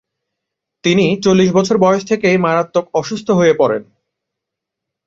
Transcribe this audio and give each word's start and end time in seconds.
তিনি 0.83 1.05
চল্লিশ 1.23 1.49
বছর 1.51 1.75
বয়স 1.77 2.03
থেকেই 2.05 2.37
মারাত্মক 2.37 2.85
অসুস্থ 2.93 3.27
হয়ে 3.31 3.53
পড়েন। 3.53 3.83